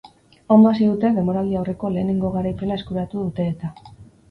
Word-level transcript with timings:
Ondo 0.53 0.69
hasi 0.71 0.87
dute, 0.91 1.11
denboraldi-aurreko 1.17 1.93
lehenengo 1.97 2.33
garaipena 2.39 2.81
eskuratu 2.81 3.25
dute 3.29 3.49
eta. 3.55 3.75